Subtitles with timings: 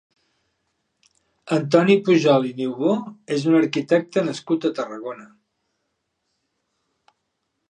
[1.57, 2.95] Antoni Pujol i Niubó
[3.37, 5.33] és un arquitecte nascut a Tarragona.